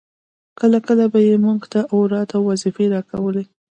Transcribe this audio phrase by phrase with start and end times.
[0.59, 3.43] کله کله به يې موږ ته اوراد او وظيفې راکولې.